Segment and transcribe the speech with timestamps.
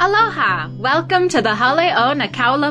[0.00, 0.68] Aloha!
[0.78, 2.14] Welcome to the Haleo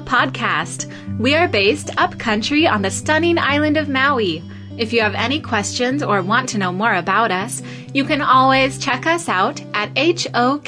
[0.06, 1.20] podcast.
[1.20, 4.42] We are based upcountry on the stunning island of Maui.
[4.78, 7.62] If you have any questions or want to know more about us,
[7.94, 10.66] you can always check us out at hokmaui.com.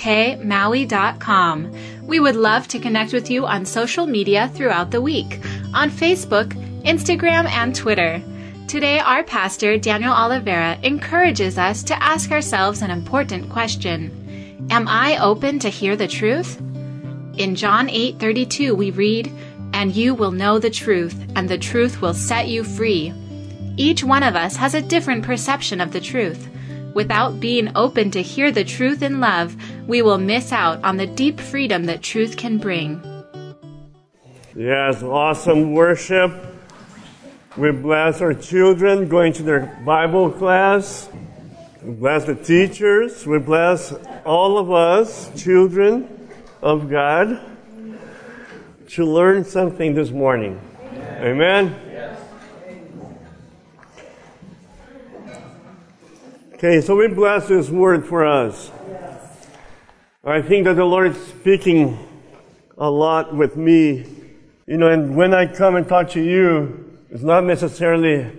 [2.06, 5.40] We would love to connect with you on social media throughout the week
[5.74, 6.50] on Facebook,
[6.84, 8.22] Instagram, and Twitter.
[8.68, 14.19] Today, our pastor, Daniel Oliveira, encourages us to ask ourselves an important question.
[14.70, 16.62] Am I open to hear the truth?
[17.38, 19.32] In John 8:32 we read,
[19.74, 23.14] "And you will know the truth, and the truth will set you free."
[23.78, 26.50] Each one of us has a different perception of the truth.
[26.94, 29.56] Without being open to hear the truth in love,
[29.88, 33.00] we will miss out on the deep freedom that truth can bring.
[34.56, 36.32] Yes, awesome worship.
[37.56, 41.08] We bless our children going to their Bible class.
[41.82, 43.26] We bless the teachers.
[43.26, 43.94] We bless
[44.26, 46.30] all of us, children
[46.62, 47.40] of God,
[48.90, 50.60] to learn something this morning.
[51.22, 51.74] Amen.
[56.56, 58.72] Okay, so we bless this word for us.
[60.26, 61.98] I think that the Lord is speaking
[62.78, 64.06] a lot with me.
[64.68, 68.30] You know, and when I come and talk to you, it's not necessarily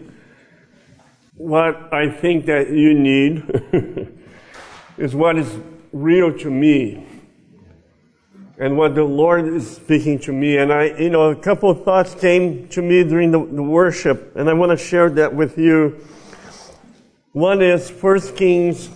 [1.40, 3.42] what I think that you need
[4.98, 5.50] is what is
[5.90, 7.06] real to me
[8.58, 10.58] and what the Lord is speaking to me.
[10.58, 14.36] And I, you know, a couple of thoughts came to me during the, the worship,
[14.36, 16.04] and I want to share that with you.
[17.32, 18.90] One is 1 Kings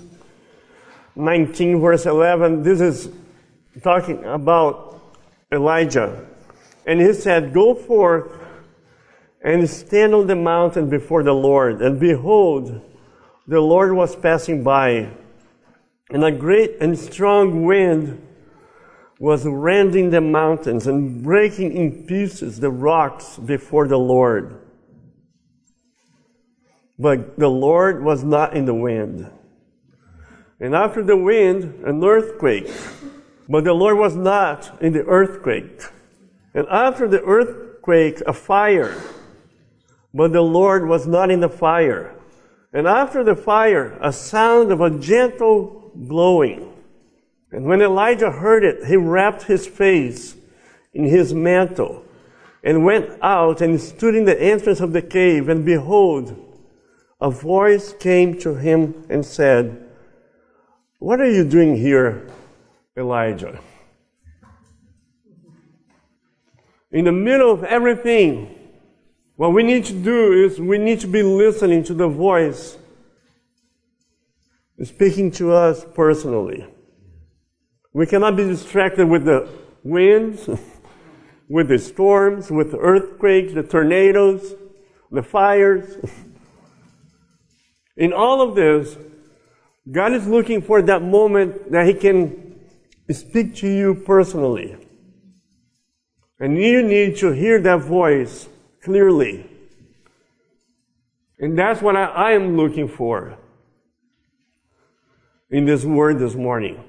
[1.16, 2.62] 19, verse 11.
[2.62, 3.08] This is
[3.82, 5.16] talking about
[5.50, 6.26] Elijah.
[6.86, 8.43] And he said, Go forth
[9.44, 11.82] and stand on the mountain before the Lord.
[11.82, 12.80] And behold,
[13.46, 15.10] the Lord was passing by,
[16.10, 18.26] and a great and strong wind
[19.20, 24.60] was rending the mountains and breaking in pieces the rocks before the Lord.
[26.98, 29.30] But the Lord was not in the wind.
[30.58, 32.70] And after the wind, an earthquake.
[33.48, 35.82] But the Lord was not in the earthquake.
[36.54, 38.96] And after the earthquake, a fire.
[40.14, 42.14] But the Lord was not in the fire.
[42.72, 46.72] And after the fire, a sound of a gentle blowing.
[47.50, 50.36] And when Elijah heard it, he wrapped his face
[50.92, 52.04] in his mantle
[52.62, 55.48] and went out and stood in the entrance of the cave.
[55.48, 56.40] And behold,
[57.20, 59.84] a voice came to him and said,
[60.98, 62.28] What are you doing here,
[62.96, 63.60] Elijah?
[66.92, 68.63] In the middle of everything,
[69.36, 72.78] what we need to do is we need to be listening to the voice
[74.82, 76.66] speaking to us personally.
[77.92, 79.48] We cannot be distracted with the
[79.82, 80.48] winds,
[81.48, 84.54] with the storms, with the earthquakes, the tornadoes,
[85.10, 85.96] the fires.
[87.96, 88.96] In all of this,
[89.90, 92.58] God is looking for that moment that He can
[93.10, 94.76] speak to you personally.
[96.40, 98.48] And you need to hear that voice
[98.84, 99.50] clearly.
[101.38, 103.36] And that's what I, I, am looking for
[105.50, 106.84] in this word this morning.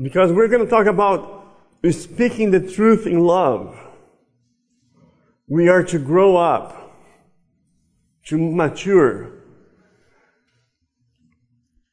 [0.00, 1.46] Because we're going to talk about
[1.90, 3.78] speaking the truth in love.
[5.46, 6.96] We are to grow up,
[8.26, 9.30] to mature.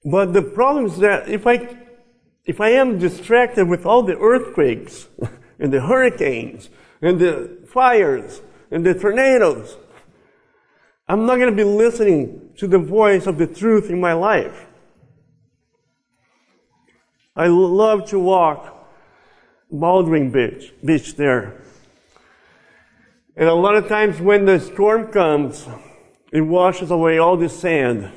[0.04, 1.78] But the problem is that if I,
[2.46, 5.08] if I am distracted with all the earthquakes
[5.60, 6.70] and the hurricanes
[7.04, 8.42] and the fires
[8.72, 9.78] and the tornadoes.
[11.08, 14.68] I'm not going to be listening to the voice of the truth in my life.
[17.36, 18.88] I love to walk
[19.70, 21.62] Baldwin Beach, beach there.
[23.36, 25.68] And a lot of times when the storm comes,
[26.32, 28.12] it washes away all the sand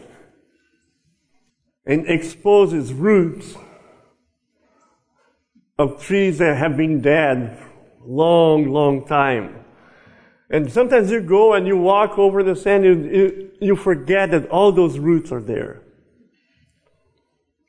[1.85, 3.57] and exposes roots
[5.77, 7.59] of trees that have been dead
[8.07, 9.65] long, long time.
[10.49, 14.49] And sometimes you go and you walk over the sand, you, you, you forget that
[14.49, 15.83] all those roots are there.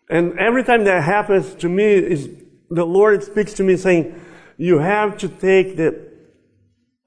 [0.10, 2.30] And every time that happens to me, is
[2.70, 4.20] the Lord speaks to me saying,
[4.58, 6.08] you have to take the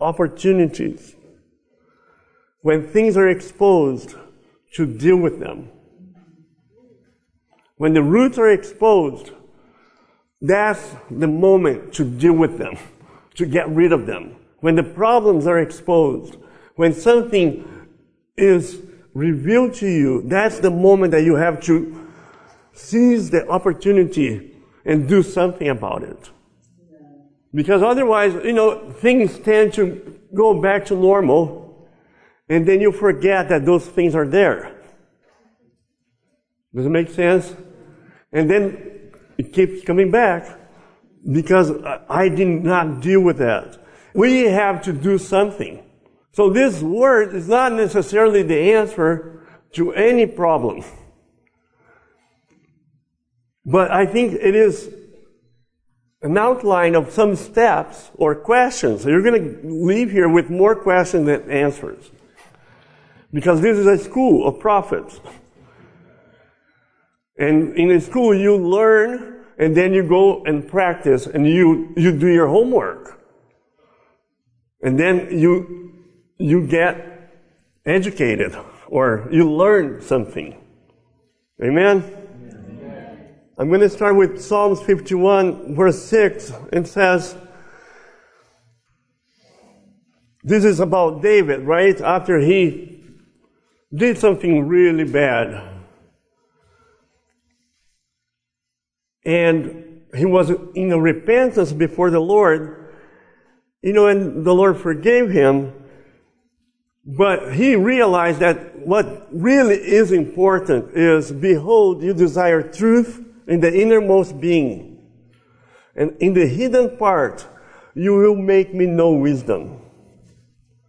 [0.00, 1.14] opportunities
[2.62, 4.16] when things are exposed
[4.74, 5.70] to deal with them.
[7.76, 9.30] When the roots are exposed,
[10.42, 12.76] that's the moment to deal with them
[13.40, 14.36] to get rid of them.
[14.60, 16.36] When the problems are exposed,
[16.76, 17.66] when something
[18.36, 18.80] is
[19.14, 22.08] revealed to you, that's the moment that you have to
[22.72, 26.30] seize the opportunity and do something about it.
[27.52, 31.88] Because otherwise, you know, things tend to go back to normal,
[32.48, 34.76] and then you forget that those things are there.
[36.74, 37.54] Does it make sense?
[38.32, 40.60] And then it keeps coming back
[41.32, 41.72] because
[42.08, 43.78] I did not deal with that.
[44.14, 45.82] We have to do something.
[46.32, 50.84] So this word is not necessarily the answer to any problem.
[53.64, 54.92] But I think it is
[56.22, 59.02] an outline of some steps or questions.
[59.02, 62.10] So you're going to leave here with more questions than answers.
[63.32, 65.20] Because this is a school of prophets.
[67.38, 72.18] And in a school, you learn and then you go and practice and you, you
[72.18, 73.22] do your homework.
[74.80, 75.92] And then you,
[76.38, 77.30] you get
[77.84, 78.56] educated
[78.88, 80.58] or you learn something.
[81.62, 82.02] Amen?
[83.58, 86.52] I'm going to start with Psalms 51, verse 6.
[86.72, 87.36] It says,
[90.42, 92.00] This is about David, right?
[92.00, 93.04] After he
[93.94, 95.79] did something really bad.
[99.24, 102.92] And he was in repentance before the Lord,
[103.82, 105.74] you know, and the Lord forgave him.
[107.04, 113.72] But he realized that what really is important is, behold, you desire truth in the
[113.72, 114.98] innermost being.
[115.96, 117.46] And in the hidden part,
[117.94, 119.80] you will make me know wisdom.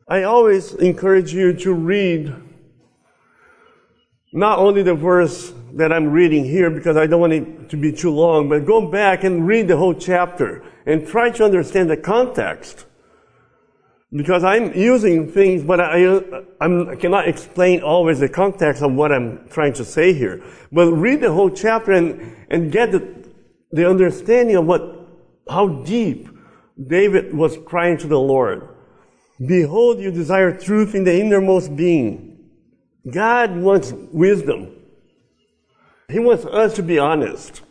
[0.07, 2.33] I always encourage you to read
[4.33, 7.91] not only the verse that I'm reading here because I don't want it to be
[7.91, 11.97] too long, but go back and read the whole chapter and try to understand the
[11.97, 12.85] context.
[14.13, 16.17] Because I'm using things, but I,
[16.59, 20.43] I cannot explain always the context of what I'm trying to say here.
[20.71, 23.25] But read the whole chapter and, and get the,
[23.71, 24.81] the understanding of what,
[25.49, 26.27] how deep
[26.87, 28.67] David was crying to the Lord.
[29.45, 32.49] Behold, you desire truth in the innermost being.
[33.09, 34.75] God wants wisdom.
[36.11, 37.61] He wants us to be honest,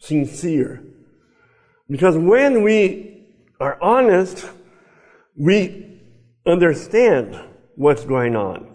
[0.00, 0.82] sincere.
[1.88, 3.26] Because when we
[3.58, 4.48] are honest,
[5.36, 6.00] we
[6.46, 7.38] understand
[7.74, 8.66] what's going on.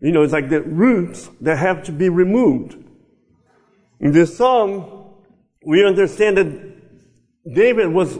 [0.00, 2.76] You know, it's like the roots that have to be removed.
[4.00, 5.14] In this psalm,
[5.64, 8.18] we understand that David was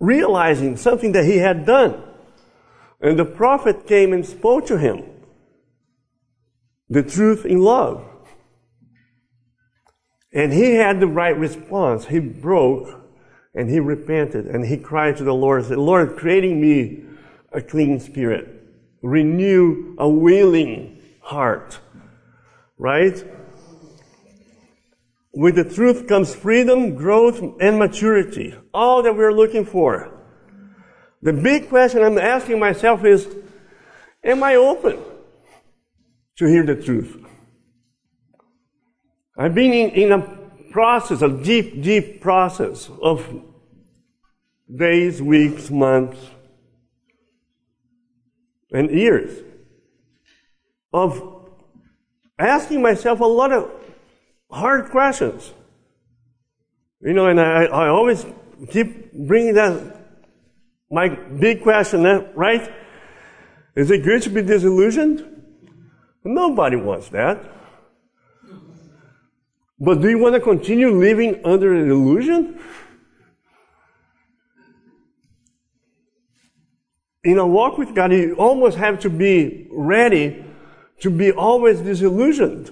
[0.00, 2.02] realizing something that he had done.
[3.00, 5.04] And the prophet came and spoke to him
[6.88, 8.04] the truth in love.
[10.34, 12.06] And he had the right response.
[12.06, 13.02] He broke
[13.54, 17.04] and he repented and he cried to the Lord and said, Lord, creating me
[17.52, 18.48] a clean spirit.
[19.00, 21.78] Renew a willing heart.
[22.76, 23.24] Right?
[25.32, 28.56] With the truth comes freedom, growth, and maturity.
[28.72, 30.10] All that we're looking for.
[31.22, 33.28] The big question I'm asking myself is,
[34.22, 34.98] am I open
[36.36, 37.23] to hear the truth?
[39.36, 40.20] I've been in, in a
[40.70, 43.26] process, a deep, deep process of
[44.74, 46.18] days, weeks, months,
[48.72, 49.42] and years
[50.92, 51.46] of
[52.38, 53.70] asking myself a lot of
[54.50, 55.52] hard questions.
[57.00, 58.24] You know, and I, I always
[58.70, 59.96] keep bringing that,
[60.90, 62.02] my big question,
[62.34, 62.72] right?
[63.74, 65.24] Is it good to be disillusioned?
[66.22, 67.44] Nobody wants that.
[69.78, 72.60] But do you want to continue living under an illusion?
[77.24, 80.44] In a walk with God, you almost have to be ready
[81.00, 82.70] to be always disillusioned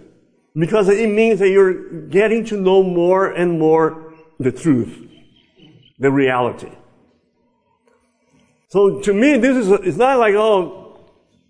[0.55, 5.09] because it means that you're getting to know more and more the truth,
[5.99, 6.71] the reality.
[8.69, 10.82] So to me, this is, it's not like, oh,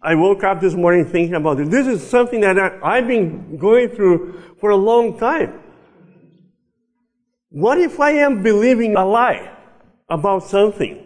[0.03, 1.71] I woke up this morning thinking about it.
[1.71, 5.61] This is something that I, have been going through for a long time.
[7.51, 9.57] What if I am believing a lie
[10.09, 10.99] about something?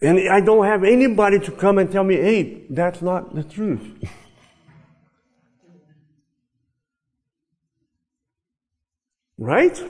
[0.00, 3.80] And I don't have anybody to come and tell me, hey, that's not the truth.
[9.38, 9.82] right?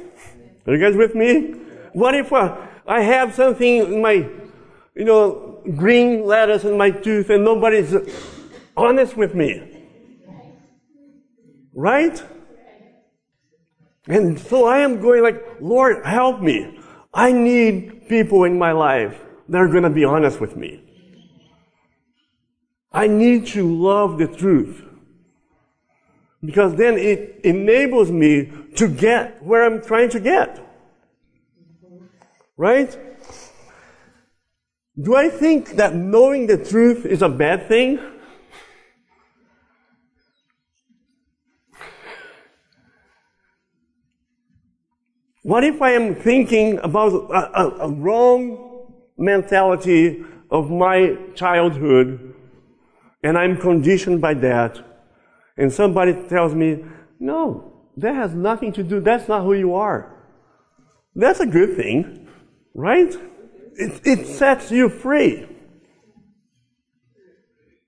[0.66, 1.56] Are you guys with me?
[1.92, 2.56] What if uh,
[2.86, 4.30] I have something in my,
[4.94, 7.94] you know, green lettuce in my tooth and nobody's
[8.76, 9.70] honest with me.
[11.74, 12.22] Right?
[14.06, 16.78] And so I am going like, Lord, help me.
[17.12, 20.82] I need people in my life that are going to be honest with me.
[22.92, 24.82] I need to love the truth.
[26.44, 30.60] Because then it enables me to get where I'm trying to get.
[32.56, 32.96] Right?
[35.00, 37.98] Do I think that knowing the truth is a bad thing?
[45.42, 52.34] What if I am thinking about a, a, a wrong mentality of my childhood
[53.22, 54.78] and I'm conditioned by that
[55.58, 56.84] and somebody tells me,
[57.18, 60.24] no, that has nothing to do, that's not who you are.
[61.16, 62.28] That's a good thing,
[62.74, 63.14] right?
[63.76, 65.46] It, it sets you free.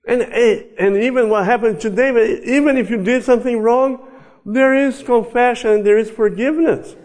[0.07, 4.07] And, eh, and even what happened to David, even if you did something wrong,
[4.45, 6.95] there is confession, there is forgiveness.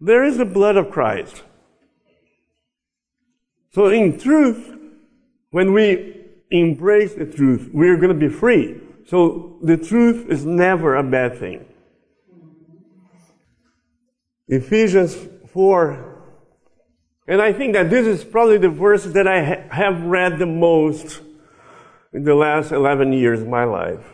[0.00, 1.42] There is the blood of Christ.
[3.72, 4.76] So in truth,
[5.50, 8.80] when we embrace the truth, we're going to be free.
[9.06, 11.64] So the truth is never a bad thing.
[14.48, 15.16] Ephesians
[15.52, 16.13] 4,
[17.26, 20.46] and I think that this is probably the verse that I ha- have read the
[20.46, 21.22] most
[22.12, 24.04] in the last 11 years of my life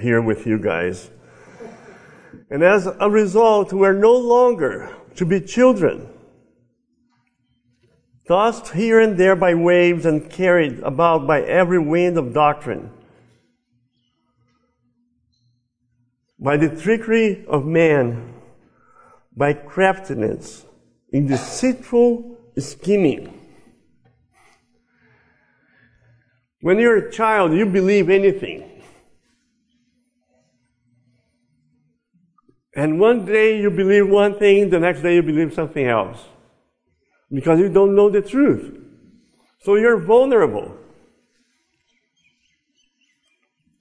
[0.00, 1.10] here with you guys.
[2.50, 6.08] And as a result, we're no longer to be children,
[8.26, 12.90] tossed here and there by waves and carried about by every wind of doctrine,
[16.38, 18.34] by the trickery of man,
[19.36, 20.64] by craftiness,
[21.12, 23.40] in deceitful scheming.
[26.60, 28.70] When you're a child, you believe anything.
[32.76, 36.18] And one day you believe one thing, the next day you believe something else.
[37.30, 38.80] Because you don't know the truth.
[39.62, 40.76] So you're vulnerable.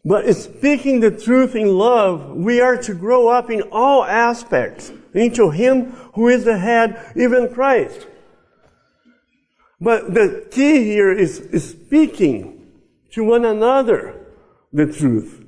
[0.05, 5.49] But speaking the truth in love, we are to grow up in all aspects into
[5.49, 8.07] Him who is the head, even Christ.
[9.83, 12.71] But the key here is, is speaking
[13.11, 14.15] to one another
[14.71, 15.43] the truth.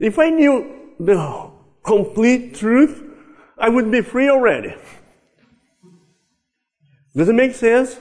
[0.00, 1.50] If I knew the
[1.84, 3.04] complete truth,
[3.58, 4.74] I would be free already.
[7.14, 7.98] Does it make sense?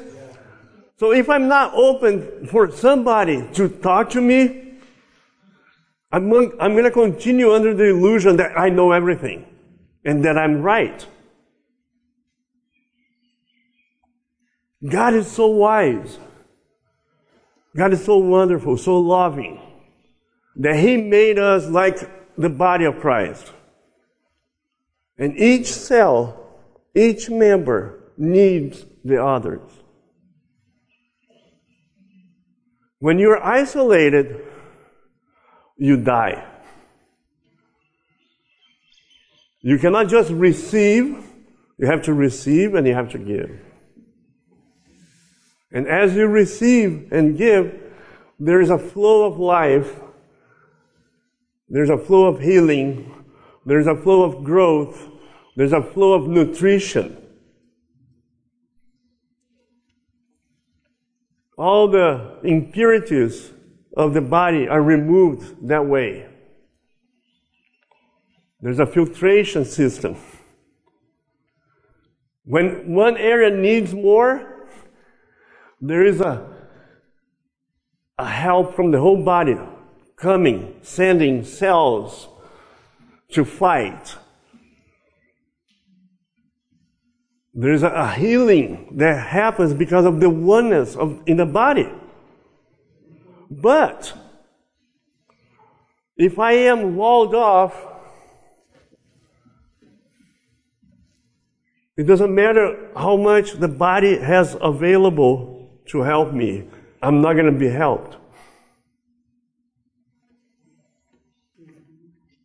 [0.97, 4.75] So if I'm not open for somebody to talk to me,
[6.09, 9.45] I'm, I'm going to continue under the illusion that I know everything
[10.05, 11.05] and that I'm right.
[14.87, 16.17] God is so wise.
[17.75, 19.59] God is so wonderful, so loving,
[20.57, 21.97] that He made us like
[22.37, 23.51] the body of Christ.
[25.17, 26.59] And each cell,
[26.93, 29.61] each member needs the others.
[32.99, 34.41] When you're isolated,
[35.77, 36.45] you die.
[39.61, 41.23] You cannot just receive,
[41.77, 43.59] you have to receive and you have to give.
[45.73, 47.81] And as you receive and give,
[48.39, 49.99] there is a flow of life,
[51.67, 53.25] there's a flow of healing,
[53.65, 55.09] there's a flow of growth,
[55.55, 57.17] there's a flow of nutrition.
[61.57, 63.51] All the impurities
[63.97, 66.27] of the body are removed that way.
[68.61, 70.17] There's a filtration system.
[72.45, 74.52] When one area needs more,
[75.85, 76.49] there is a,
[78.17, 79.57] a help from the whole body
[80.15, 82.29] coming, sending cells
[83.33, 84.15] to fight.
[87.53, 91.89] There's a healing that happens because of the oneness of, in the body.
[93.51, 94.13] But
[96.15, 97.75] if I am walled off,
[101.97, 105.53] it doesn't matter how much the body has available
[105.87, 106.65] to help me,
[107.01, 108.17] I'm not going to be helped.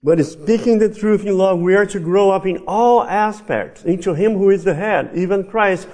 [0.02, 4.14] But speaking the truth in love, we are to grow up in all aspects into
[4.14, 5.88] Him who is the head, even Christ,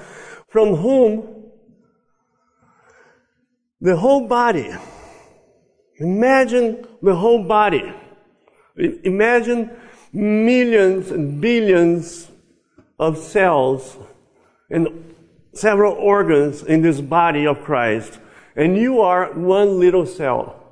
[0.49, 1.45] from whom
[3.81, 4.75] the whole body,
[5.97, 7.93] imagine the whole body,
[8.77, 9.71] imagine
[10.13, 12.31] millions and billions
[12.99, 13.97] of cells
[14.71, 15.14] and
[15.55, 18.19] several organs in this body of Christ,
[18.57, 20.65] and you are one little cell.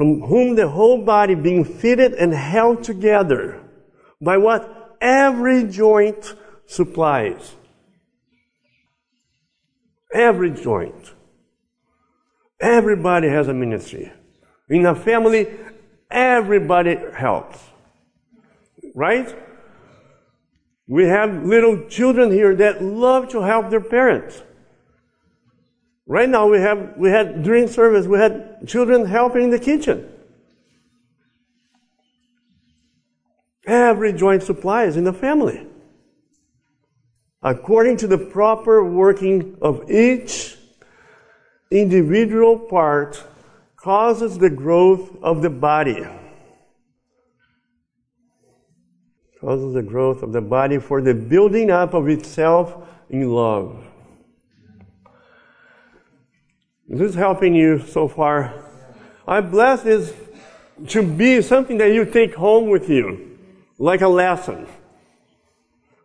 [0.00, 3.62] from whom the whole body being fitted and held together
[4.18, 6.34] by what every joint
[6.64, 7.54] supplies.
[10.14, 11.12] Every joint.
[12.58, 14.10] Everybody has a ministry.
[14.70, 15.46] In a family,
[16.10, 17.58] everybody helps.
[18.94, 19.36] Right?
[20.90, 24.42] We have little children here that love to help their parents.
[26.04, 30.12] Right now we have we had during service we had children helping in the kitchen.
[33.68, 35.64] Every joint supply is in the family.
[37.40, 40.56] According to the proper working of each
[41.70, 43.22] individual part
[43.76, 46.04] causes the growth of the body.
[49.40, 52.76] Causes the growth of the body for the building up of itself
[53.08, 53.82] in love.
[56.90, 58.52] Is this helping you so far?
[59.26, 60.12] I bless this
[60.88, 63.38] to be something that you take home with you,
[63.78, 64.66] like a lesson.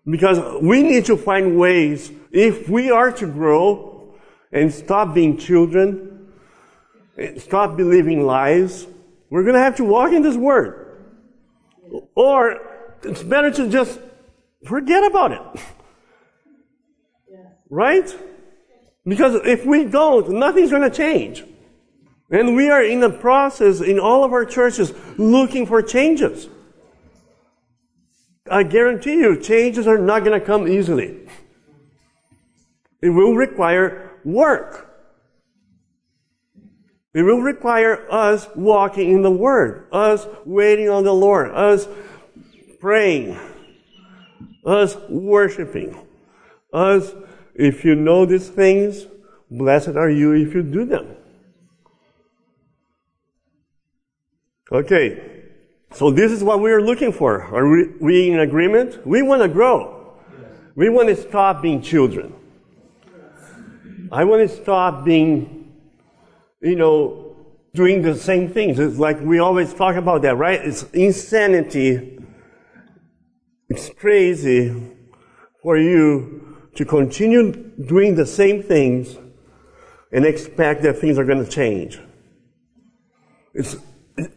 [0.09, 4.13] Because we need to find ways, if we are to grow
[4.51, 6.31] and stop being children,
[7.37, 8.87] stop believing lies,
[9.29, 11.01] we're going to have to walk in this word.
[12.13, 12.74] Or
[13.05, 13.99] it's better to just
[14.65, 15.61] forget about it.
[17.69, 18.15] Right?
[19.05, 21.43] Because if we don't, nothing's going to change.
[22.31, 26.49] And we are in the process in all of our churches looking for changes.
[28.49, 31.27] I guarantee you, changes are not going to come easily.
[33.01, 34.91] It will require work.
[37.13, 41.87] It will require us walking in the Word, us waiting on the Lord, us
[42.85, 43.35] praying,
[44.63, 45.97] us worshiping,
[46.71, 47.13] us
[47.55, 49.07] if you know these things,
[49.49, 51.15] blessed are you if you do them.
[54.71, 55.45] Okay,
[55.93, 57.41] so this is what we are looking for.
[57.41, 59.03] Are we, we in agreement?
[59.03, 60.19] We want to grow.
[60.75, 62.35] We want to stop being children.
[64.11, 65.73] I want to stop being,
[66.61, 67.35] you know,
[67.73, 68.77] doing the same things.
[68.77, 70.63] It's like we always talk about that, right?
[70.63, 72.11] It's insanity.
[73.69, 74.75] It's crazy
[75.63, 79.17] for you to continue doing the same things
[80.11, 81.99] and expect that things are going to change.
[83.53, 83.75] It's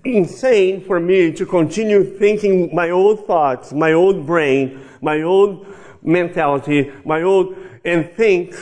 [0.05, 5.67] insane for me to continue thinking my old thoughts, my old brain, my old
[6.03, 8.55] mentality, my old, and think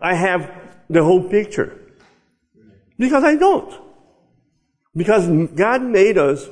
[0.00, 0.50] I have
[0.88, 1.78] the whole picture.
[2.98, 3.74] Because I don't.
[4.96, 6.48] Because God made us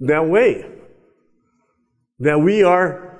[0.00, 0.75] that way.
[2.18, 3.18] That we are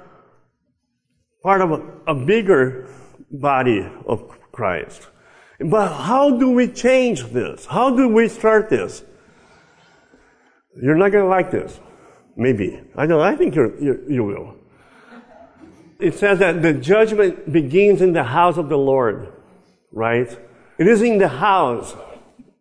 [1.43, 2.89] part of a, a bigger
[3.31, 5.09] body of Christ.
[5.61, 7.67] But how do we change this?
[7.67, 9.05] How do we start this?
[10.83, 11.81] You're not going to like this.
[12.37, 12.81] Maybe.
[12.95, 13.21] I know.
[13.21, 14.57] I think you're, you you will.
[15.99, 19.33] It says that the judgment begins in the house of the Lord,
[19.91, 20.29] right?
[20.79, 21.97] It is in the house.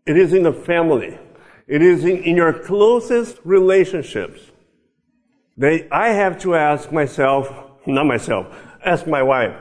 [0.06, 1.20] It is in the family.
[1.68, 4.40] It is in, in your closest relationships.
[5.58, 7.50] They, I have to ask myself,
[7.88, 8.48] not myself,
[8.84, 9.56] ask my wife,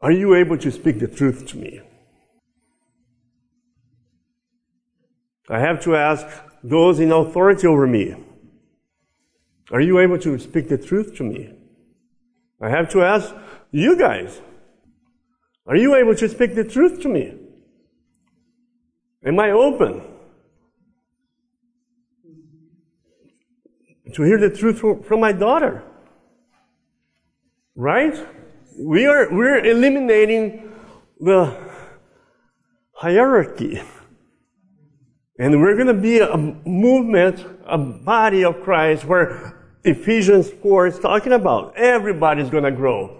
[0.00, 1.80] Are you able to speak the truth to me?
[5.48, 6.26] I have to ask
[6.62, 8.14] those in authority over me,
[9.72, 11.54] Are you able to speak the truth to me?
[12.60, 13.34] I have to ask
[13.70, 14.40] you guys,
[15.66, 17.34] Are you able to speak the truth to me?
[19.24, 20.02] Am I open
[24.14, 25.82] to hear the truth from my daughter?
[27.74, 28.16] Right?
[28.78, 30.72] We are we're eliminating
[31.20, 31.56] the
[32.92, 33.82] hierarchy.
[35.38, 40.98] And we're going to be a movement, a body of Christ where Ephesians 4 is
[40.98, 41.76] talking about.
[41.76, 43.16] Everybody's going to grow.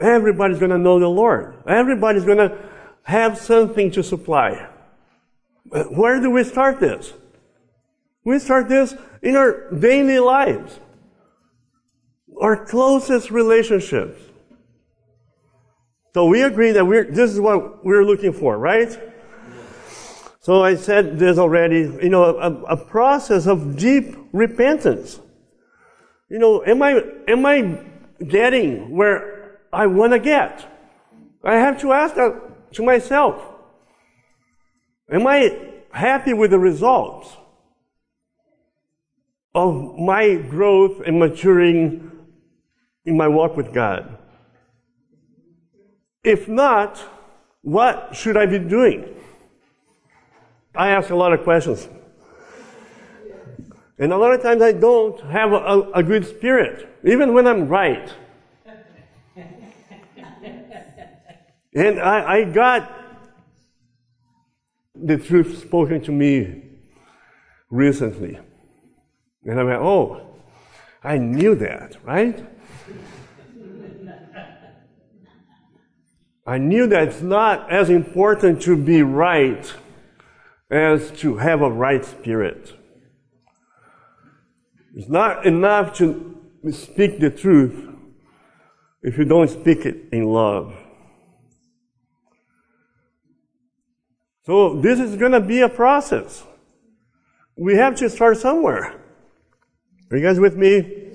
[0.00, 1.62] Everybody's going to know the Lord.
[1.68, 2.58] Everybody's going to
[3.02, 4.68] have something to supply.
[5.64, 7.12] Where do we start this?
[8.24, 10.80] We start this in our daily lives,
[12.40, 14.20] our closest relationships.
[16.14, 18.98] So we agree that we're, this is what we're looking for, right?
[20.40, 25.20] So I said this already, you know, a, a process of deep repentance.
[26.30, 27.80] You know, am I, am I
[28.26, 30.70] getting where I want to get?
[31.42, 33.42] I have to ask that to myself.
[35.10, 35.58] Am I
[35.90, 37.36] happy with the results?
[39.54, 42.10] Of my growth and maturing
[43.04, 44.18] in my walk with God?
[46.22, 47.02] If not,
[47.62, 49.14] what should I be doing?
[50.74, 51.88] I ask a lot of questions.
[53.98, 57.68] And a lot of times I don't have a, a good spirit, even when I'm
[57.68, 58.12] right.
[61.76, 62.92] And I, I got
[64.94, 66.62] the truth spoken to me
[67.70, 68.38] recently.
[69.44, 70.26] And I went, oh,
[71.02, 72.46] I knew that, right?
[76.46, 79.72] I knew that it's not as important to be right
[80.70, 82.72] as to have a right spirit.
[84.94, 86.36] It's not enough to
[86.70, 87.88] speak the truth
[89.02, 90.74] if you don't speak it in love.
[94.46, 96.44] So this is going to be a process.
[97.56, 99.03] We have to start somewhere.
[100.14, 101.10] Are you guys with me?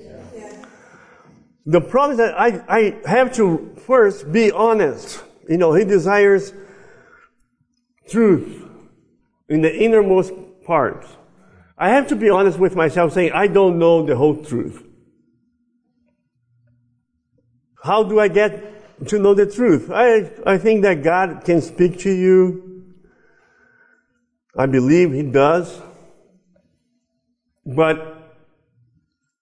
[1.64, 5.22] The problem is that I, I have to first be honest.
[5.48, 6.52] You know, he desires
[8.10, 8.62] truth
[9.48, 10.34] in the innermost
[10.66, 11.08] parts.
[11.78, 14.84] I have to be honest with myself saying, I don't know the whole truth.
[17.82, 19.90] How do I get to know the truth?
[19.90, 22.84] I, I think that God can speak to you.
[24.54, 25.80] I believe He does.
[27.64, 28.19] But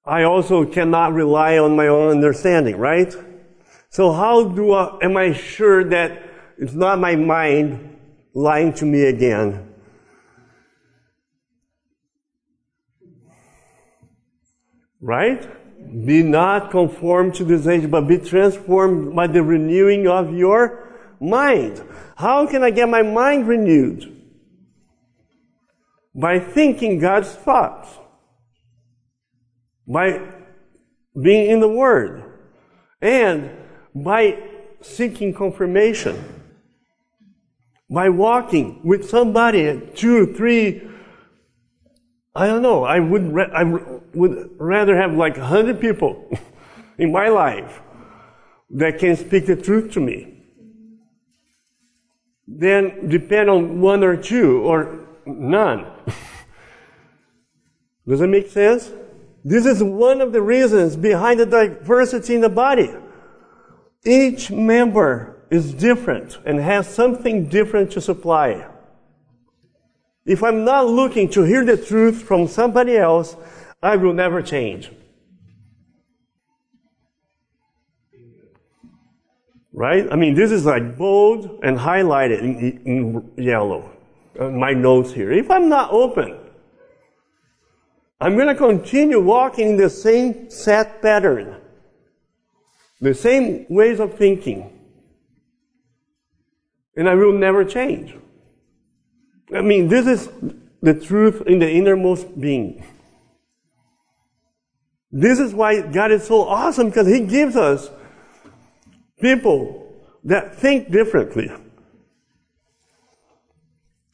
[0.08, 3.14] I also cannot rely on my own understanding, right?
[3.90, 6.22] So how do I, am I sure that
[6.56, 7.98] it's not my mind
[8.32, 9.74] lying to me again?
[14.98, 15.46] Right?
[16.06, 20.88] Be not conformed to this age, but be transformed by the renewing of your
[21.20, 21.82] mind.
[22.16, 24.24] How can I get my mind renewed?
[26.14, 27.90] By thinking God's thoughts
[29.88, 30.20] by
[31.20, 32.22] being in the Word
[33.00, 33.50] and
[33.94, 34.38] by
[34.82, 36.42] seeking confirmation,
[37.90, 40.86] by walking with somebody, two, three.
[42.34, 42.84] I don't know.
[42.84, 46.30] I would I would rather have like hundred people
[46.98, 47.80] in my life
[48.70, 50.34] that can speak the truth to me
[52.46, 55.86] than depend on one or two or none.
[58.06, 58.90] Does that make sense?
[59.44, 62.90] This is one of the reasons behind the diversity in the body.
[64.04, 68.66] Each member is different and has something different to supply.
[70.26, 73.36] If I'm not looking to hear the truth from somebody else,
[73.82, 74.90] I will never change.
[79.72, 80.06] Right?
[80.10, 83.90] I mean, this is like bold and highlighted in, in yellow.
[84.38, 85.32] Uh, my notes here.
[85.32, 86.36] If I'm not open
[88.20, 91.60] I'm going to continue walking in the same set pattern,
[93.00, 94.76] the same ways of thinking,
[96.96, 98.14] and I will never change.
[99.54, 100.28] I mean, this is
[100.82, 102.84] the truth in the innermost being.
[105.12, 107.88] This is why God is so awesome because He gives us
[109.20, 111.50] people that think differently.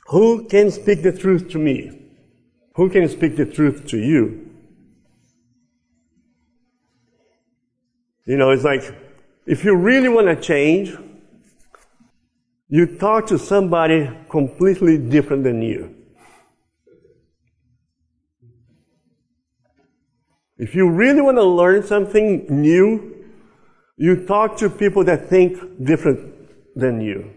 [0.08, 2.03] Who can speak the truth to me?
[2.74, 4.50] Who can speak the truth to you?
[8.26, 8.82] You know, it's like,
[9.46, 10.96] if you really want to change,
[12.68, 15.94] you talk to somebody completely different than you.
[20.56, 23.24] If you really want to learn something new,
[23.96, 26.32] you talk to people that think different
[26.74, 27.30] than you.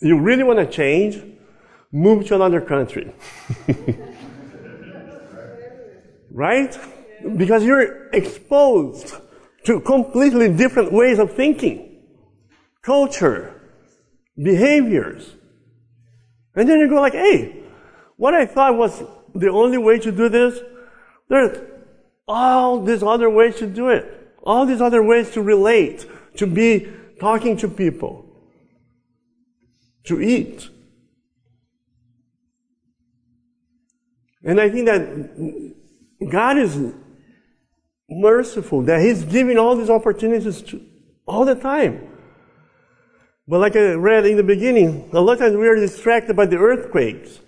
[0.00, 1.22] You really want to change,
[1.92, 3.12] move to another country.
[6.30, 6.78] right?
[7.36, 9.14] Because you're exposed
[9.64, 12.02] to completely different ways of thinking,
[12.82, 13.60] culture,
[14.40, 15.34] behaviors.
[16.54, 17.62] And then you go like, hey,
[18.16, 19.02] what I thought was
[19.34, 20.60] the only way to do this,
[21.28, 21.58] there's
[22.28, 24.12] all these other ways to do it.
[24.42, 26.86] All these other ways to relate, to be
[27.18, 28.24] talking to people,
[30.04, 30.68] to eat.
[34.46, 35.74] And I think that
[36.30, 36.94] God is
[38.08, 40.80] merciful, that He's giving all these opportunities to,
[41.26, 42.08] all the time.
[43.48, 46.46] But like I read in the beginning, a lot of times we are distracted by
[46.46, 47.40] the earthquakes,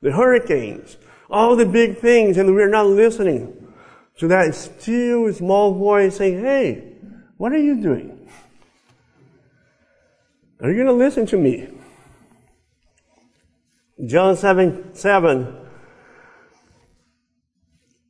[0.00, 0.96] the hurricanes,
[1.28, 3.72] all the big things, and we're not listening
[4.18, 6.92] to that still small voice saying, Hey,
[7.36, 8.30] what are you doing?
[10.62, 11.68] Are you going to listen to me?
[14.06, 15.63] John 7 7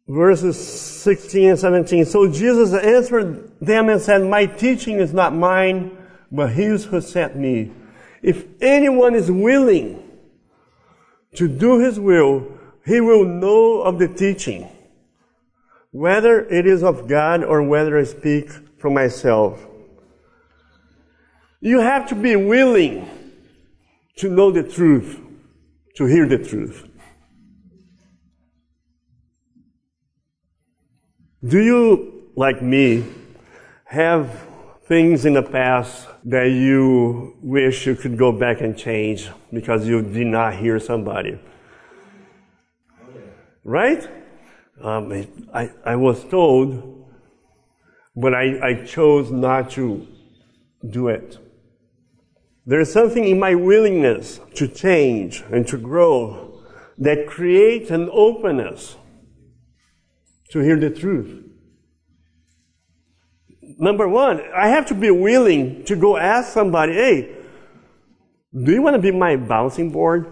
[0.06, 0.56] verses
[1.02, 2.04] 16 and 17.
[2.04, 5.96] So Jesus answered them and said, My teaching is not mine,
[6.30, 7.72] but his who sent me.
[8.22, 10.02] If anyone is willing
[11.34, 14.68] to do his will, he will know of the teaching,
[15.90, 19.66] whether it is of God or whether I speak from myself.
[21.60, 23.08] You have to be willing
[24.16, 25.18] to know the truth,
[25.96, 26.88] to hear the truth.
[31.46, 33.04] Do you, like me,
[33.84, 34.46] have
[34.86, 40.00] things in the past that you wish you could go back and change because you
[40.00, 41.38] did not hear somebody?
[43.62, 44.08] Right?
[44.80, 47.10] Um, I, I was told,
[48.16, 50.06] but I, I chose not to
[50.88, 51.36] do it.
[52.64, 56.62] There's something in my willingness to change and to grow
[56.96, 58.96] that creates an openness
[60.54, 61.42] to hear the truth.
[63.76, 67.36] Number one, I have to be willing to go ask somebody, hey,
[68.52, 70.28] do you want to be my bouncing board?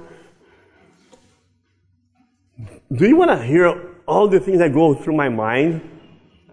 [2.93, 5.91] Do you want to hear all the things that go through my mind?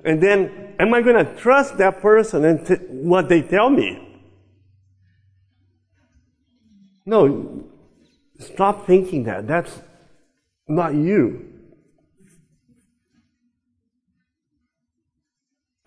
[0.04, 4.24] And then, am I going to trust that person and t- what they tell me?
[7.06, 7.70] No,
[8.40, 9.46] stop thinking that.
[9.46, 9.80] That's
[10.68, 11.49] not you.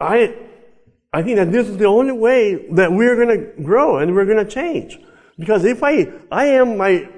[0.03, 0.35] I,
[1.13, 4.25] I think that this is the only way that we're going to grow and we're
[4.25, 4.99] going to change.
[5.39, 7.09] Because if I, I am my,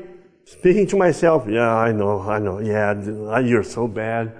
[0.45, 4.37] speaking to myself, yeah, I know, I know, yeah, you're so bad.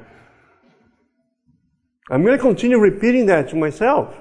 [2.11, 4.15] I'm going to continue repeating that to myself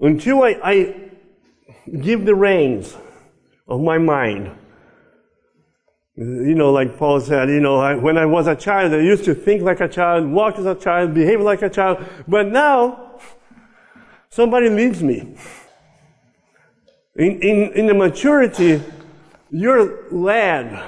[0.00, 1.10] until I, I
[2.00, 2.94] give the reins
[3.66, 4.50] of my mind.
[6.18, 9.24] You know, like Paul said, you know, I, when I was a child, I used
[9.26, 13.20] to think like a child, walk as a child, behave like a child, but now
[14.28, 15.36] somebody leads me.
[17.14, 18.82] In, in, in the maturity,
[19.48, 20.82] you're led,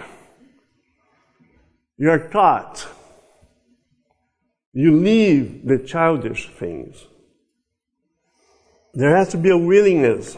[1.96, 2.88] you're taught.
[4.72, 7.06] You leave the childish things.
[8.94, 10.36] There has to be a willingness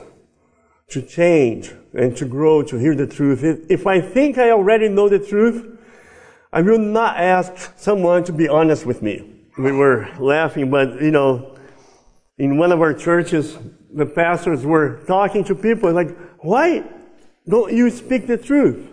[0.93, 3.43] to change and to grow, to hear the truth.
[3.43, 5.79] If I think I already know the truth,
[6.53, 9.29] I will not ask someone to be honest with me.
[9.59, 11.57] We were laughing, but you know,
[12.37, 13.57] in one of our churches,
[13.91, 16.85] the pastors were talking to people like, why
[17.49, 18.89] don't you speak the truth?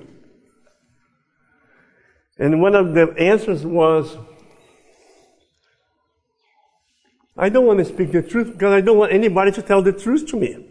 [2.37, 4.17] And one of the answers was,
[7.37, 9.91] I don't want to speak the truth because I don't want anybody to tell the
[9.91, 10.68] truth to me.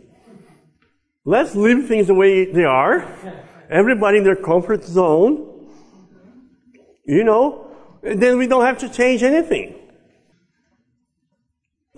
[1.28, 3.06] Let's leave things the way they are.
[3.68, 5.68] Everybody in their comfort zone.
[7.04, 7.70] You know,
[8.02, 9.74] then we don't have to change anything.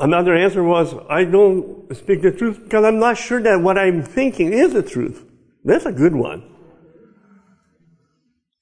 [0.01, 4.03] Another answer was, I don't speak the truth because I'm not sure that what I'm
[4.03, 5.25] thinking is the truth.
[5.64, 6.43] That's a good one.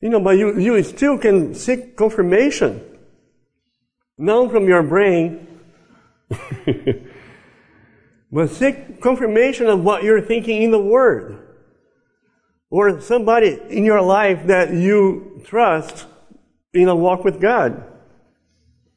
[0.02, 2.84] You know, but you, you still can seek confirmation.
[4.18, 5.46] Known from your brain.
[8.30, 11.44] But seek confirmation of what you're thinking in the Word.
[12.70, 16.06] Or somebody in your life that you trust
[16.74, 17.84] in a walk with God.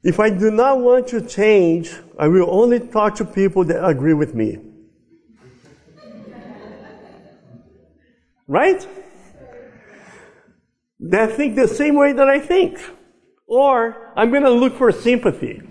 [0.04, 4.14] If I do not want to change, I will only talk to people that agree
[4.14, 4.58] with me.
[8.48, 8.86] right?
[11.00, 12.80] That think the same way that I think.
[13.48, 15.62] Or I'm going to look for sympathy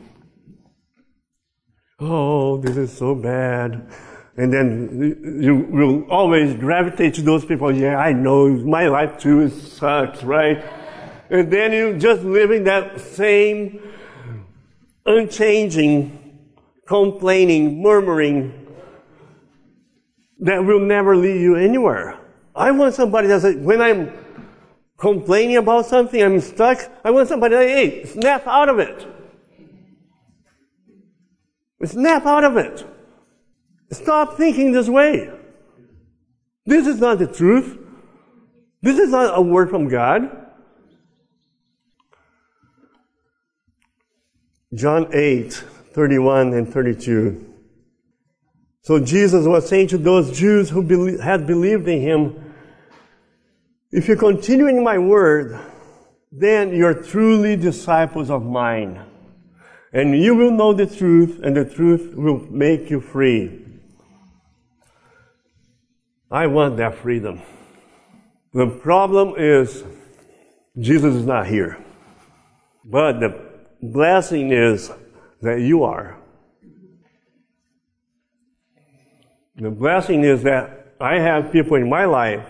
[2.01, 3.87] oh, this is so bad.
[4.37, 7.75] And then you will always gravitate to those people.
[7.75, 10.65] Yeah, I know my life too sucks, right?
[11.29, 13.81] And then you're just living that same
[15.05, 16.39] unchanging,
[16.87, 18.67] complaining, murmuring
[20.39, 22.19] that will never lead you anywhere.
[22.55, 24.13] I want somebody that says, when I'm
[24.97, 29.07] complaining about something, I'm stuck, I want somebody that, hey, snap out of it.
[31.85, 32.87] Snap out of it.
[33.93, 35.31] Stop thinking this way.
[36.67, 37.79] This is not the truth.
[38.83, 40.37] This is not a word from God.
[44.75, 47.47] John 8, 31 and 32.
[48.83, 52.55] So Jesus was saying to those Jews who had believed in him,
[53.91, 55.59] if you continue in my word,
[56.31, 59.10] then you're truly disciples of mine
[59.93, 63.65] and you will know the truth, and the truth will make you free.
[66.31, 67.43] I want that freedom.
[68.53, 69.83] The problem is,
[70.79, 71.77] Jesus is not here.
[72.85, 73.41] But the
[73.83, 74.91] blessing is
[75.43, 76.17] that you are.
[79.57, 82.47] The blessing is that I have people in my life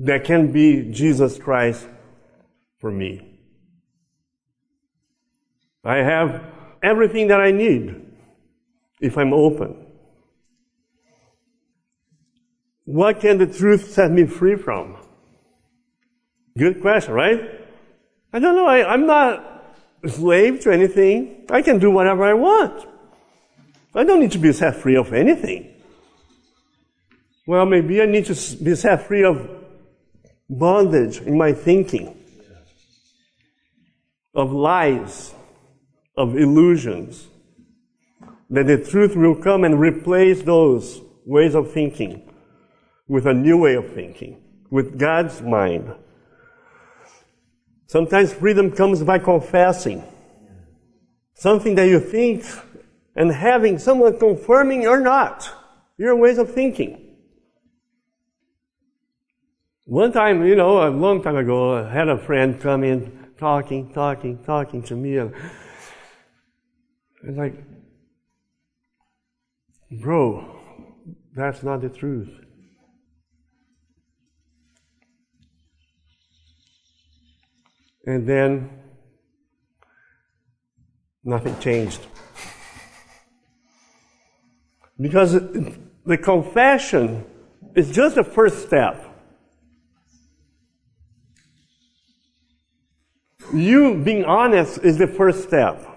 [0.00, 1.86] that can be Jesus Christ
[2.78, 3.35] for me.
[5.86, 6.44] I have
[6.82, 7.94] everything that I need
[9.00, 9.86] if I'm open.
[12.86, 14.96] what can the truth set me free from?
[16.56, 17.40] Good question, right?
[18.32, 18.66] I don't know.
[18.66, 21.44] I, I'm not a slave to anything.
[21.50, 22.88] I can do whatever I want.
[23.94, 25.74] I don't need to be set free of anything.
[27.46, 29.48] Well, maybe I need to be set free of
[30.48, 32.16] bondage in my thinking,
[34.34, 35.34] of lies,
[36.16, 37.28] of illusions.
[38.48, 42.22] That the truth will come and replace those ways of thinking
[43.08, 45.92] with a new way of thinking, with God's mind.
[47.86, 50.02] Sometimes freedom comes by confessing
[51.34, 52.44] something that you think
[53.14, 55.50] and having someone confirming or not
[55.98, 57.02] your ways of thinking.
[59.84, 63.92] One time, you know, a long time ago, I had a friend come in talking,
[63.92, 65.18] talking, talking to me.
[65.18, 65.32] And
[67.26, 67.54] it's like,
[69.90, 70.60] bro,
[71.34, 72.30] that's not the truth.
[78.04, 78.70] And then
[81.24, 82.00] nothing changed.
[85.00, 87.24] Because the confession
[87.74, 89.02] is just the first step.
[93.52, 95.95] You being honest is the first step.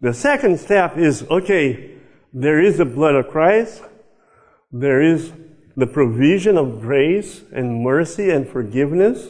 [0.00, 1.96] The second step is okay,
[2.32, 3.82] there is the blood of Christ,
[4.72, 5.32] there is
[5.76, 9.28] the provision of grace and mercy and forgiveness.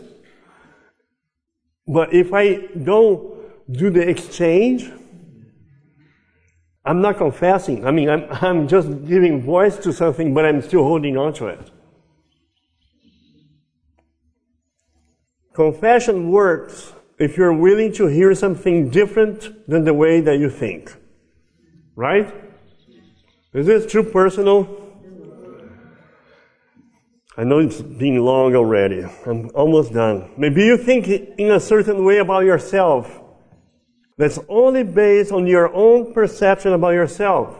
[1.86, 4.90] But if I don't do the exchange,
[6.84, 7.84] I'm not confessing.
[7.86, 11.48] I mean, I'm, I'm just giving voice to something, but I'm still holding on to
[11.48, 11.70] it.
[15.52, 20.96] Confession works if you're willing to hear something different than the way that you think.
[21.94, 22.34] Right?
[23.52, 24.78] Is this too personal?
[27.36, 29.04] I know it's been long already.
[29.26, 30.30] I'm almost done.
[30.38, 33.20] Maybe you think in a certain way about yourself
[34.16, 37.54] that's only based on your own perception about yourself.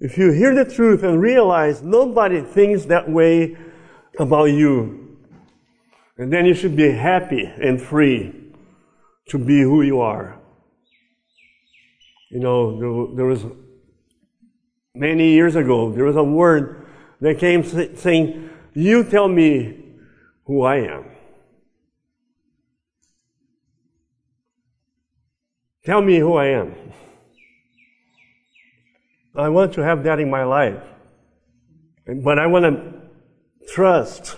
[0.00, 3.56] If you hear the truth and realize nobody thinks that way
[4.18, 5.05] about you,
[6.18, 8.32] and then you should be happy and free
[9.28, 10.38] to be who you are.
[12.30, 13.44] You know, there, was
[14.94, 16.86] many years ago, there was a word
[17.20, 19.84] that came saying, You tell me
[20.44, 21.04] who I am.
[25.84, 26.74] Tell me who I am.
[29.36, 30.82] I want to have that in my life.
[32.06, 34.36] But I want to trust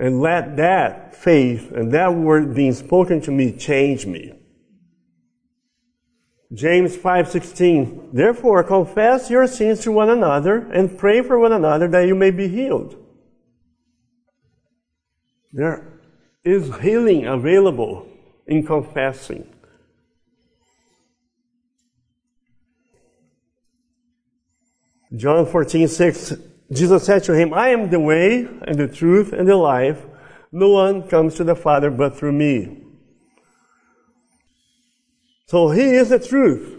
[0.00, 4.32] and let that faith and that word being spoken to me change me.
[6.52, 12.06] James 5:16 Therefore confess your sins to one another and pray for one another that
[12.08, 12.96] you may be healed.
[15.52, 15.84] There
[16.44, 18.08] is healing available
[18.46, 19.46] in confessing.
[25.14, 26.34] John 14, 6,
[26.72, 30.06] Jesus said to him, I am the way and the truth and the life.
[30.52, 32.84] No one comes to the Father but through me.
[35.46, 36.76] So he is the truth.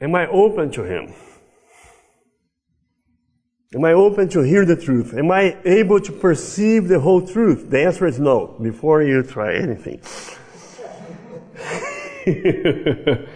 [0.00, 1.12] Am I open to him?
[3.74, 5.12] Am I open to hear the truth?
[5.14, 7.68] Am I able to perceive the whole truth?
[7.70, 10.00] The answer is no, before you try anything.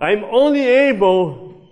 [0.00, 1.68] I'm only able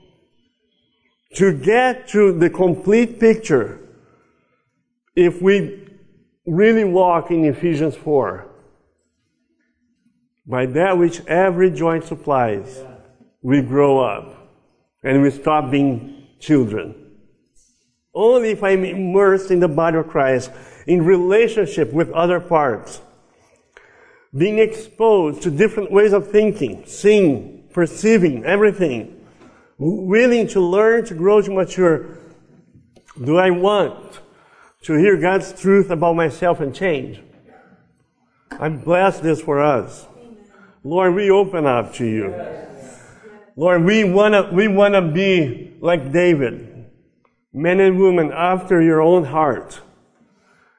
[1.34, 3.80] to get to the complete picture
[5.14, 5.88] if we
[6.46, 8.48] really walk in Ephesians 4.
[10.46, 12.82] By that which every joint supplies,
[13.42, 14.50] we grow up
[15.02, 16.94] and we stop being children.
[18.14, 20.50] Only if I'm immersed in the body of Christ,
[20.86, 23.00] in relationship with other parts,
[24.36, 29.20] being exposed to different ways of thinking, seeing, perceiving, everything,
[29.78, 32.06] willing to learn, to grow, to mature.
[33.22, 34.20] Do I want
[34.82, 37.20] to hear God's truth about myself and change?
[38.52, 40.06] I bless this for us.
[40.84, 42.34] Lord, we open up to you.
[43.56, 46.86] Lord, we wanna, we wanna be like David,
[47.52, 49.80] men and women after your own heart.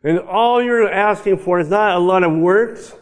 [0.04, 2.94] And all you're asking for is not a lot of works,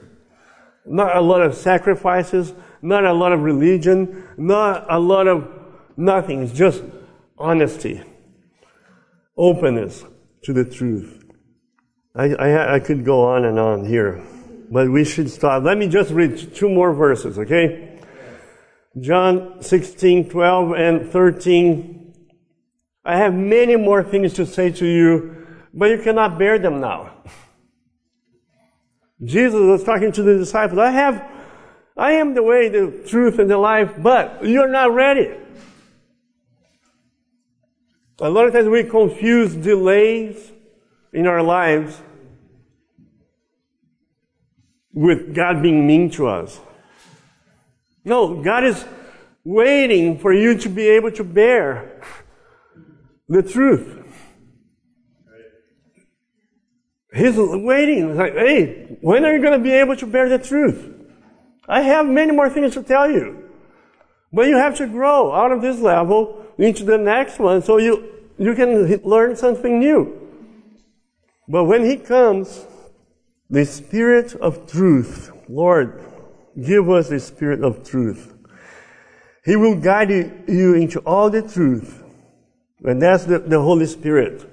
[0.85, 2.53] not a lot of sacrifices,
[2.83, 5.47] not a lot of religion, not a lot of
[5.97, 6.43] nothing.
[6.43, 6.83] It's just
[7.37, 8.03] honesty,
[9.37, 10.03] openness
[10.43, 11.23] to the truth.
[12.15, 14.23] I, I, I could go on and on here,
[14.69, 15.63] but we should stop.
[15.63, 17.99] Let me just read two more verses, okay?
[18.99, 22.13] John 16, 12, and 13.
[23.05, 27.11] I have many more things to say to you, but you cannot bear them now.
[29.23, 30.79] Jesus was talking to the disciples.
[30.79, 31.25] I have,
[31.95, 35.35] I am the way, the truth, and the life, but you're not ready.
[38.19, 40.51] A lot of times we confuse delays
[41.11, 42.01] in our lives
[44.93, 46.59] with God being mean to us.
[48.05, 48.85] No, God is
[49.43, 52.01] waiting for you to be able to bear
[53.27, 53.99] the truth.
[57.13, 58.15] He's waiting.
[58.15, 61.02] Like, hey, when are you going to be able to bear the truth?
[61.67, 63.49] I have many more things to tell you.
[64.31, 68.09] But you have to grow out of this level into the next one so you,
[68.37, 70.19] you can learn something new.
[71.47, 72.65] But when He comes,
[73.49, 76.01] the Spirit of truth, Lord,
[76.59, 78.33] give us the Spirit of truth.
[79.45, 80.09] He will guide
[80.47, 82.03] you into all the truth.
[82.83, 84.49] And that's the, the Holy Spirit.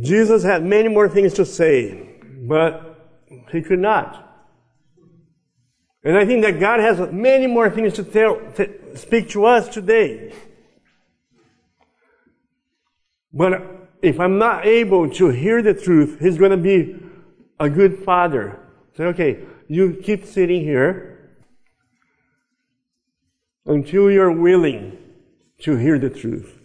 [0.00, 2.85] Jesus had many more things to say, but
[3.50, 4.22] he could not.
[6.04, 9.68] And I think that God has many more things to tell, to speak to us
[9.68, 10.32] today.
[13.32, 16.96] But if I'm not able to hear the truth, He's going to be
[17.58, 18.60] a good father.
[18.96, 21.38] Say, okay, you keep sitting here
[23.66, 24.96] until you're willing
[25.62, 26.60] to hear the truth.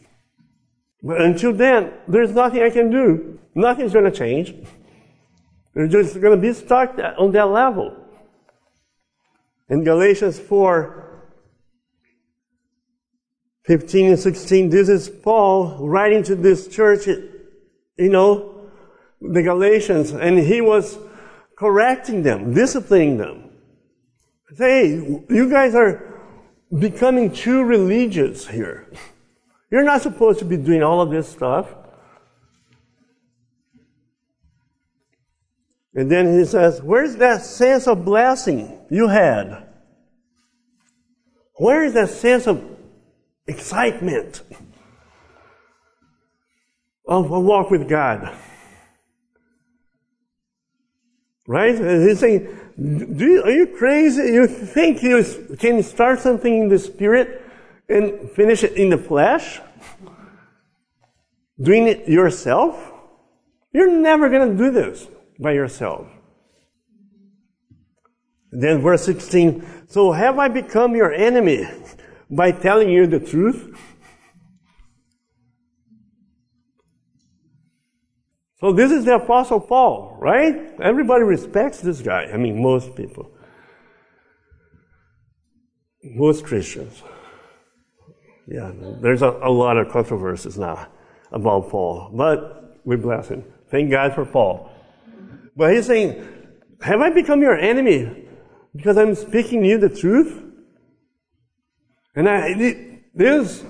[1.02, 3.40] But until then, there's nothing I can do.
[3.56, 4.54] Nothing's going to change.
[5.74, 7.96] They're just going to be stuck on that level.
[9.70, 11.02] In Galatians 4,
[13.64, 18.70] 15 and 16, this is Paul writing to this church, you know,
[19.22, 20.98] the Galatians, and he was
[21.58, 23.52] correcting them, disciplining them.
[24.58, 24.90] Hey,
[25.30, 26.12] you guys are
[26.78, 28.92] becoming too religious here.
[29.70, 31.74] You're not supposed to be doing all of this stuff.
[35.94, 39.68] And then he says, Where's that sense of blessing you had?
[41.56, 42.64] Where is that sense of
[43.46, 44.42] excitement
[47.06, 48.34] of a walk with God?
[51.46, 51.76] Right?
[51.76, 54.32] And he's saying, you, Are you crazy?
[54.32, 57.42] You think you can start something in the spirit
[57.90, 59.60] and finish it in the flesh?
[61.62, 62.92] Doing it yourself?
[63.74, 65.06] You're never going to do this
[65.42, 66.08] by yourself.
[68.52, 71.68] Then verse 16, so have I become your enemy
[72.30, 73.78] by telling you the truth?
[78.60, 80.80] So this is the apostle Paul, right?
[80.80, 82.26] Everybody respects this guy.
[82.32, 83.32] I mean, most people.
[86.04, 87.02] Most Christians.
[88.48, 88.72] Yeah,
[89.02, 90.88] there's a, a lot of controversies now
[91.32, 93.46] about Paul, but we bless him.
[93.70, 94.71] Thank God for Paul.
[95.56, 96.28] But he's saying,
[96.82, 98.28] have I become your enemy
[98.76, 100.42] because I'm speaking you the truth?
[102.16, 103.64] And I, this,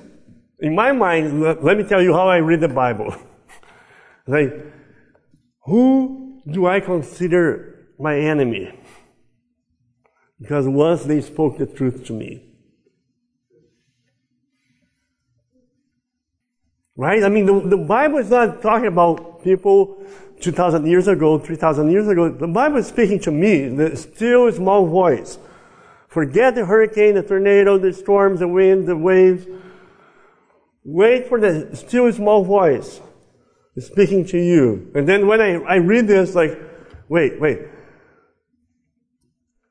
[0.60, 3.16] in my mind, let me tell you how I read the Bible.
[4.28, 4.54] like,
[5.66, 8.78] who do I consider my enemy?
[10.40, 12.51] Because once they spoke the truth to me.
[17.02, 17.24] Right?
[17.24, 20.06] I mean, the, the Bible is not talking about people
[20.40, 22.30] 2,000 years ago, 3,000 years ago.
[22.30, 25.40] The Bible is speaking to me, the still small voice.
[26.10, 29.48] Forget the hurricane, the tornado, the storms, the wind, the waves.
[30.84, 33.02] Wait for the still small voice
[33.80, 34.92] speaking to you.
[34.94, 36.56] And then when I, I read this, like,
[37.10, 37.62] wait, wait.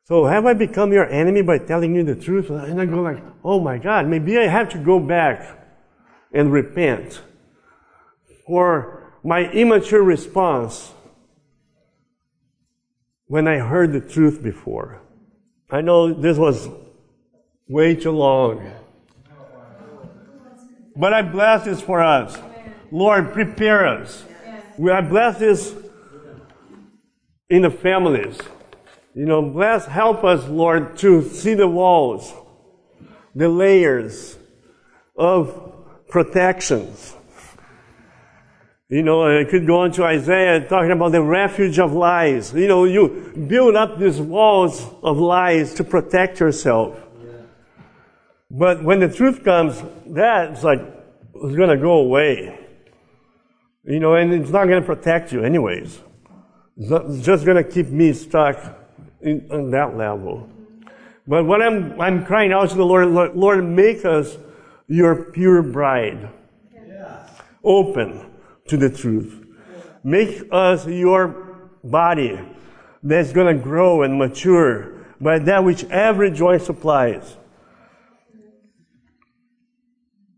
[0.03, 2.51] So have I become your enemy by telling you the truth?
[2.51, 5.60] And I go like, oh my God, maybe I have to go back
[6.33, 7.21] and repent
[8.47, 10.93] for my immature response
[13.27, 15.01] when I heard the truth before.
[15.71, 16.69] I know this was
[17.69, 18.73] way too long.
[20.97, 22.37] But I bless this for us.
[22.91, 24.25] Lord, prepare us.
[24.85, 25.75] I bless this
[27.49, 28.39] in the families.
[29.15, 32.33] You know, bless, help us, Lord, to see the walls,
[33.35, 34.37] the layers
[35.17, 35.70] of
[36.11, 37.15] protections.
[38.89, 42.53] You know, I could go on to Isaiah talking about the refuge of lies.
[42.53, 46.99] You know, you build up these walls of lies to protect yourself.
[48.51, 52.59] But when the truth comes, that's like, it's going to go away.
[53.85, 56.01] You know, and it's not going to protect you anyways.
[56.77, 58.59] It's, just going to keep me stuck
[59.21, 60.49] in, on that level.
[61.29, 64.37] But what I'm, I'm crying out to the Lord, Lord, Lord make us
[64.91, 66.29] your pure bride.
[67.63, 68.29] Open
[68.69, 69.47] to the truth.
[70.03, 72.41] Make us your body
[73.03, 77.37] that's going to grow and mature by that which every joy supplies.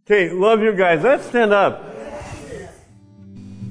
[0.05, 1.03] Okay, love you guys.
[1.03, 1.89] Let's stand up.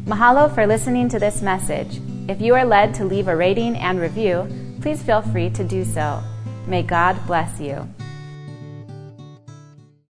[0.05, 2.01] Mahalo for listening to this message.
[2.27, 4.47] If you are led to leave a rating and review,
[4.81, 6.23] please feel free to do so.
[6.65, 7.87] May God bless you.